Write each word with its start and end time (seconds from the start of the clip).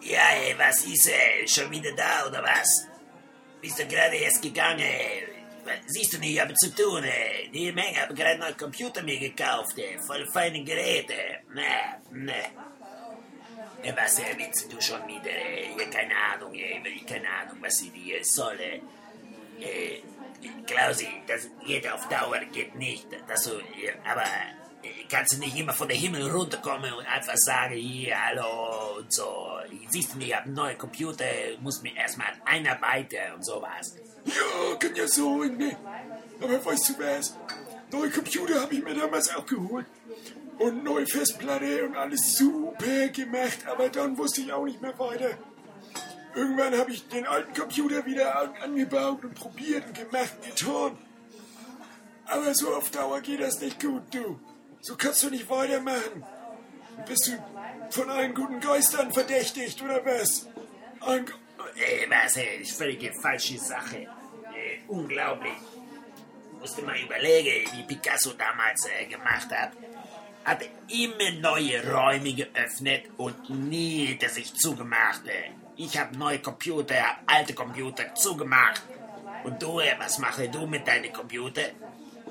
Ja, 0.00 0.30
ey, 0.36 0.54
was 0.58 0.84
ist, 0.84 1.08
ey? 1.08 1.48
Schon 1.48 1.70
wieder 1.70 1.92
da, 1.92 2.26
oder 2.28 2.42
was? 2.42 2.86
Bist 3.60 3.78
du 3.78 3.86
gerade 3.86 4.16
erst 4.16 4.42
gegangen, 4.42 4.80
ey? 4.80 5.26
Siehst 5.86 6.12
du 6.12 6.18
nicht, 6.18 6.34
ich 6.34 6.40
habe 6.40 6.52
zu 6.54 6.74
tun, 6.74 7.02
ey. 7.02 7.48
Die 7.50 7.72
Menge 7.72 8.02
habe 8.02 8.12
gerade 8.14 8.38
neuen 8.38 8.56
Computer 8.56 9.02
mir 9.02 9.18
gekauft, 9.18 9.78
ey. 9.78 9.98
Voll 10.06 10.26
feine 10.30 10.62
Geräte. 10.62 11.14
Ne, 11.54 12.02
ne. 12.10 12.44
Ja, 13.82 13.96
was, 13.96 14.18
ey, 14.18 14.36
willst 14.36 14.70
du 14.70 14.80
schon 14.80 15.06
wieder, 15.08 15.30
ey? 15.30 15.74
Keine 15.90 16.14
Ahnung, 16.32 16.52
ey. 16.54 16.82
Keine 17.08 17.28
Ahnung, 17.28 17.56
was 17.60 17.80
ich 17.80 17.92
dir 17.92 18.22
soll, 18.22 18.60
ey. 18.60 18.82
Klausi, 20.94 21.08
das 21.26 21.48
geht 21.66 21.90
auf 21.90 22.08
Dauer, 22.08 22.38
geht 22.52 22.74
nicht. 22.74 23.06
Das 23.28 23.48
aber 23.48 24.22
äh, 24.82 24.88
kannst 25.10 25.34
du 25.34 25.38
nicht 25.38 25.58
immer 25.58 25.72
von 25.72 25.88
der 25.88 25.96
Himmel 25.96 26.30
runterkommen 26.30 26.92
und 26.92 27.06
einfach 27.06 27.36
sagen, 27.36 27.74
hier, 27.74 28.14
hallo 28.20 28.98
und 28.98 29.12
so. 29.12 29.58
Siehst 29.88 30.14
du 30.14 30.20
ich 30.20 30.34
habe 30.34 30.46
einen 30.46 30.54
neuen 30.54 30.78
Computer, 30.78 31.24
muss 31.60 31.82
mich 31.82 31.96
erstmal 31.96 32.28
einarbeiten 32.44 33.34
und 33.34 33.44
sowas. 33.44 33.96
Ja, 34.24 34.76
kann 34.78 34.94
ja 34.94 35.06
sein, 35.06 35.56
ne? 35.56 35.76
Aber 36.40 36.64
weißt 36.64 36.90
du 36.90 36.98
was? 36.98 37.36
Neue 37.90 38.10
Computer 38.10 38.60
habe 38.62 38.74
ich 38.74 38.82
mir 38.82 38.94
damals 38.94 39.34
auch 39.34 39.46
geholt. 39.46 39.86
Und 40.58 40.84
neue 40.84 41.06
Festplatte 41.06 41.84
und 41.84 41.96
alles 41.96 42.36
super 42.36 43.08
gemacht. 43.08 43.58
Aber 43.66 43.88
dann 43.88 44.16
wusste 44.16 44.42
ich 44.42 44.52
auch 44.52 44.64
nicht 44.64 44.80
mehr 44.80 44.96
weiter. 44.98 45.36
Irgendwann 46.34 46.76
habe 46.76 46.90
ich 46.90 47.06
den 47.08 47.26
alten 47.26 47.54
Computer 47.54 48.04
wieder 48.06 48.36
an- 48.40 48.56
angebaut 48.62 49.24
und 49.24 49.34
probiert 49.34 49.86
und 49.86 49.94
gemacht 49.94 50.32
und 50.42 50.56
getan. 50.56 50.98
Aber 52.26 52.54
so 52.54 52.74
auf 52.74 52.90
Dauer 52.90 53.20
geht 53.20 53.40
das 53.40 53.60
nicht 53.60 53.80
gut, 53.80 54.02
du. 54.12 54.40
So 54.80 54.96
kannst 54.96 55.22
du 55.22 55.30
nicht 55.30 55.48
weitermachen. 55.48 56.24
Bist 57.06 57.26
du 57.28 57.32
von 57.90 58.10
allen 58.10 58.34
guten 58.34 58.60
Geistern 58.60 59.12
verdächtigt, 59.12 59.82
oder 59.82 60.04
was? 60.04 60.48
Ein, 61.00 61.26
Ey, 61.76 62.06
was, 62.08 62.36
ey, 62.36 62.62
ist 62.62 62.76
völlige 62.78 63.12
falsche 63.20 63.58
Sache. 63.58 63.96
Äh, 63.96 64.78
unglaublich. 64.86 65.54
Musste 66.60 66.82
mal 66.82 66.96
überlegen, 66.98 67.68
wie 67.76 67.82
Picasso 67.82 68.30
damals 68.34 68.86
äh, 68.86 69.06
gemacht 69.06 69.50
hat. 69.50 69.72
Hat 70.44 70.62
immer 70.88 71.30
neue 71.40 71.82
Räume 71.92 72.32
geöffnet 72.34 73.06
und 73.16 73.50
nie 73.50 74.16
das 74.20 74.34
sich 74.36 74.54
zugemacht. 74.54 75.26
Äh. 75.26 75.50
Ich 75.76 75.98
habe 75.98 76.16
neue 76.16 76.38
Computer, 76.38 76.94
alte 77.26 77.52
Computer 77.52 78.14
zugemacht. 78.14 78.82
Und 79.42 79.60
du, 79.60 79.80
äh, 79.80 79.94
was 79.98 80.18
mache 80.18 80.48
du 80.48 80.66
mit 80.66 80.86
deinen 80.86 81.12
Computer? 81.12 81.62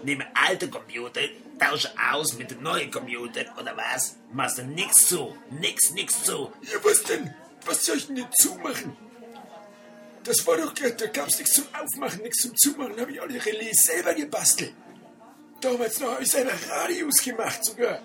Nehme 0.04 0.26
alte 0.34 0.70
Computer, 0.70 1.22
tausche 1.60 1.92
aus 2.12 2.34
mit 2.38 2.60
neuen 2.62 2.90
Computer 2.90 3.42
oder 3.60 3.76
was? 3.76 4.16
Machst 4.32 4.58
du 4.58 4.64
nix 4.64 5.08
zu, 5.08 5.36
nix, 5.50 5.92
nix 5.92 6.24
zu. 6.24 6.52
ja, 6.62 6.80
was 6.84 7.04
denn? 7.04 7.34
Was 7.66 7.86
soll 7.86 7.98
ich 7.98 8.08
denn 8.08 8.26
zumachen? 8.40 8.96
Das 10.24 10.46
war 10.48 10.58
doch, 10.58 10.74
da 10.74 11.08
gab's 11.08 11.38
nichts 11.38 11.54
zum 11.54 11.66
Aufmachen, 11.74 12.22
nichts 12.22 12.42
zum 12.44 12.56
Zumachen. 12.56 13.00
Habe 13.00 13.12
ich 13.12 13.22
alle 13.22 13.46
Relais 13.46 13.74
selber 13.74 14.14
gebastelt. 14.14 14.74
Damals 15.60 16.00
noch 16.00 16.14
habe 16.14 16.24
ich 16.24 16.32
selber 16.32 16.54
Radios 16.70 17.22
gemacht 17.22 17.64
sogar. 17.64 18.00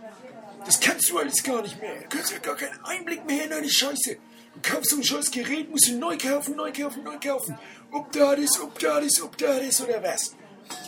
Das 0.64 0.80
kannst 0.80 1.08
du 1.10 1.18
alles 1.18 1.42
gar 1.42 1.62
nicht 1.62 1.80
mehr. 1.80 2.00
Du 2.02 2.08
kannst 2.08 2.32
ja 2.32 2.38
gar 2.38 2.56
keinen 2.56 2.84
Einblick 2.84 3.24
mehr 3.24 3.44
in 3.44 3.50
deine 3.50 3.68
Scheiße. 3.68 4.16
Du 4.62 4.70
kaufst 4.70 4.90
so 4.90 4.96
ein 4.96 5.04
scheiß 5.04 5.30
Gerät, 5.30 5.70
musst 5.70 5.88
du 5.88 5.98
neu 5.98 6.16
kaufen, 6.18 6.56
neu 6.56 6.72
kaufen, 6.72 7.04
neu 7.04 7.16
kaufen. 7.22 7.56
Ob 7.92 8.10
da 8.12 8.34
das, 8.34 8.60
ob 8.60 8.78
da 8.78 9.00
das, 9.00 9.22
ob 9.22 9.36
da 9.38 9.58
das 9.58 9.80
oder 9.80 10.02
was. 10.02 10.34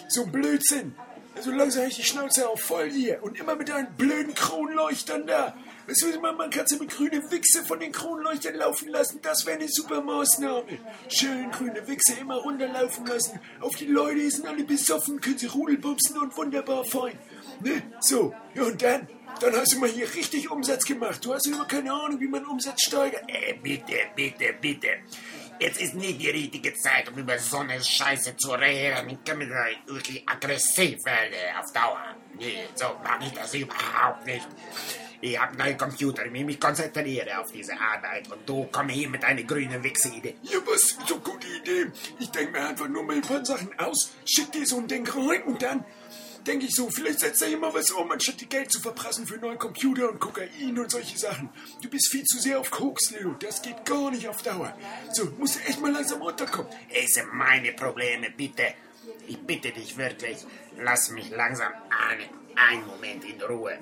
So 0.08 0.24
ein 0.24 0.32
Blödsinn. 0.32 0.94
Also 1.36 1.52
langsam 1.52 1.82
habe 1.82 1.90
ich 1.90 1.96
die 1.96 2.04
Schnauze 2.04 2.48
auch 2.48 2.58
voll 2.58 2.90
hier. 2.90 3.22
Und 3.22 3.38
immer 3.38 3.54
mit 3.54 3.68
deinen 3.68 3.94
blöden 3.94 4.34
Kronleuchtern 4.34 5.26
da. 5.26 5.56
Weißt 5.86 6.02
du, 6.02 6.20
man, 6.20 6.36
man 6.36 6.50
kann 6.50 6.66
sie 6.66 6.78
mit 6.78 6.90
grüne 6.90 7.22
Wichse 7.30 7.64
von 7.64 7.78
den 7.78 7.92
Kronleuchtern 7.92 8.56
laufen 8.56 8.88
lassen. 8.88 9.20
Das 9.22 9.46
wäre 9.46 9.58
eine 9.58 9.68
super 9.68 10.00
Maßnahme. 10.00 10.78
Schön 11.08 11.50
grüne 11.52 11.86
Wichse 11.86 12.14
immer 12.20 12.36
runterlaufen 12.38 13.06
lassen. 13.06 13.38
Auf 13.60 13.76
die 13.76 13.86
Leute 13.86 14.30
sind 14.30 14.48
alle 14.48 14.64
besoffen, 14.64 15.20
können 15.20 15.38
sie 15.38 15.46
rudelbumsen 15.46 16.18
und 16.18 16.36
wunderbar 16.36 16.84
fein. 16.84 17.18
Ne? 17.60 17.82
So, 18.00 18.34
ja 18.54 18.64
und 18.64 18.82
dann? 18.82 19.08
Dann 19.40 19.56
hast 19.56 19.72
du 19.72 19.78
mal 19.78 19.88
hier 19.88 20.12
richtig 20.14 20.50
Umsatz 20.50 20.84
gemacht. 20.84 21.24
Du 21.24 21.32
hast 21.32 21.46
immer 21.46 21.64
keine 21.64 21.92
Ahnung, 21.92 22.20
wie 22.20 22.28
man 22.28 22.44
Umsatz 22.44 22.82
steigert. 22.82 23.24
Äh, 23.26 23.54
bitte, 23.54 23.94
bitte, 24.14 24.52
bitte. 24.60 24.88
Jetzt 25.58 25.80
ist 25.80 25.94
nicht 25.94 26.20
die 26.20 26.28
richtige 26.28 26.74
Zeit, 26.74 27.08
um 27.10 27.18
über 27.18 27.38
so 27.38 27.58
eine 27.58 27.82
Scheiße 27.82 28.36
zu 28.36 28.50
reden. 28.52 29.10
Ich 29.10 29.24
kann 29.24 29.38
mir 29.38 29.48
wirklich 29.86 30.22
aggressiv 30.28 30.98
werden 31.04 31.34
auf 31.58 31.72
Dauer. 31.72 32.16
Nee, 32.38 32.66
so 32.74 32.86
mache 33.02 33.24
ich 33.24 33.32
das 33.32 33.54
überhaupt 33.54 34.26
nicht. 34.26 34.46
Ich 35.22 35.38
habe 35.38 35.56
neue 35.56 35.76
Computer, 35.76 36.24
ich 36.24 36.32
mich 36.32 36.58
konzentrieren 36.58 37.28
auf 37.38 37.52
diese 37.52 37.78
Arbeit. 37.78 38.30
Und 38.30 38.48
du 38.48 38.68
komm 38.72 38.88
hier 38.88 39.08
mit 39.08 39.22
deiner 39.22 39.42
grünen 39.42 39.82
Wichse-Idee. 39.82 40.36
Ja, 40.42 40.58
was? 40.66 40.96
So 41.06 41.18
gute 41.18 41.46
Idee. 41.46 41.92
Ich 42.18 42.30
denke 42.30 42.52
mir 42.52 42.66
einfach 42.66 42.88
nur 42.88 43.02
mal 43.02 43.16
ein 43.16 43.22
paar 43.22 43.44
Sachen 43.44 43.70
aus, 43.78 44.12
schick 44.24 44.50
dir 44.52 44.66
so 44.66 44.78
ein 44.78 44.88
Ding 44.88 45.06
rein 45.06 45.42
und 45.42 45.60
dann 45.60 45.84
denke 46.46 46.66
ich 46.66 46.74
so, 46.74 46.90
vielleicht 46.90 47.20
setzt 47.20 47.42
da 47.42 47.46
jemand 47.46 47.74
was 47.74 47.90
um, 47.90 48.10
anstatt 48.10 48.40
die 48.40 48.48
Geld 48.48 48.70
zu 48.70 48.80
verprassen 48.80 49.26
für 49.26 49.36
neue 49.36 49.56
Computer 49.56 50.10
und 50.10 50.18
Kokain 50.18 50.78
und 50.78 50.90
solche 50.90 51.18
Sachen. 51.18 51.50
Du 51.82 51.88
bist 51.88 52.10
viel 52.10 52.24
zu 52.24 52.38
sehr 52.38 52.58
auf 52.58 52.70
Koks, 52.70 53.10
Leo. 53.10 53.34
Das 53.38 53.62
geht 53.62 53.84
gar 53.84 54.10
nicht 54.10 54.28
auf 54.28 54.42
Dauer. 54.42 54.76
So, 55.12 55.26
musst 55.38 55.56
du 55.56 55.60
echt 55.68 55.80
mal 55.80 55.92
langsam 55.92 56.22
runterkommen. 56.22 56.70
Es 56.88 57.14
sind 57.14 57.32
meine 57.32 57.72
Probleme, 57.72 58.30
bitte. 58.30 58.74
Ich 59.26 59.38
bitte 59.38 59.70
dich 59.70 59.96
wirklich, 59.96 60.38
lass 60.76 61.10
mich 61.10 61.30
langsam 61.30 61.72
einen, 62.08 62.28
einen 62.56 62.86
Moment 62.86 63.24
in 63.24 63.40
Ruhe. 63.42 63.78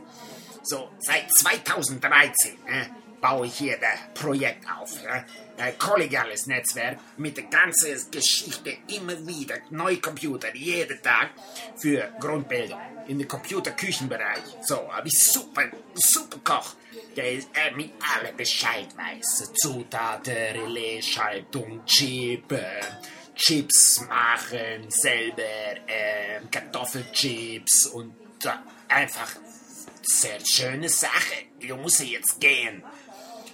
So, 0.62 0.90
seit 0.98 1.30
2013 1.32 2.52
äh, 2.66 2.86
baue 3.20 3.46
ich 3.46 3.54
hier 3.54 3.78
das 3.78 3.98
Projekt 4.14 4.64
auf. 4.70 4.90
Äh, 5.04 5.22
ein 5.60 5.78
kollegiales 5.78 6.46
Netzwerk 6.46 6.98
mit 7.16 7.36
der 7.36 7.44
ganzen 7.44 8.10
Geschichte 8.10 8.76
immer 8.88 9.26
wieder. 9.26 9.56
Neue 9.70 9.98
Computer, 9.98 10.54
jeden 10.54 11.02
Tag 11.02 11.30
für 11.76 12.12
Grundbildung. 12.20 12.78
In 13.08 13.18
den 13.18 13.26
Computerküchenbereich. 13.26 14.42
So, 14.60 14.92
habe 14.92 15.08
ich 15.08 15.18
super, 15.18 15.64
super 15.94 16.38
Koch. 16.44 16.74
Der 17.16 17.32
ist, 17.32 17.48
äh, 17.54 17.74
mit 17.74 17.92
allem 18.16 18.36
Bescheid 18.36 18.88
weiß. 18.96 19.52
Zutaten, 19.54 20.34
Relais, 20.34 21.02
Schaltung, 21.02 21.84
Chip, 21.86 22.52
äh, 22.52 22.80
Chips 23.34 24.04
machen 24.08 24.90
selber, 24.90 25.42
äh, 25.86 26.40
Kartoffelchips 26.50 27.86
und 27.86 28.14
äh, 28.44 28.50
einfach 28.88 29.30
sehr 30.02 30.44
schöne 30.44 30.88
Sache. 30.88 31.46
Du 31.60 31.76
musst 31.76 32.00
jetzt 32.00 32.40
gehen. 32.40 32.82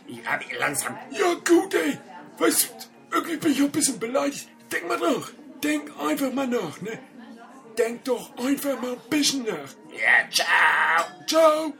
Ich 0.07 0.27
habe 0.27 0.45
langsam. 0.59 0.99
Ja, 1.11 1.35
gut, 1.45 1.75
ey. 1.75 1.99
Weißt 2.39 2.69
du, 2.69 3.17
irgendwie 3.17 3.37
bin 3.37 3.53
ich 3.53 3.63
auch 3.63 3.67
ein 3.67 3.73
bisschen 3.73 3.99
beleidigt. 3.99 4.49
Denk 4.71 4.89
mal 4.89 4.99
nach. 4.99 5.31
Denk 5.63 5.91
einfach 6.01 6.33
mal 6.33 6.47
nach, 6.47 6.81
ne? 6.81 6.99
Denk 7.79 8.05
doch 8.05 8.37
einfach 8.39 8.81
mal 8.81 8.93
ein 8.93 9.11
bisschen 9.11 9.45
nach. 9.45 9.71
Ja, 9.93 10.29
ciao. 10.31 11.27
Ciao. 11.27 11.73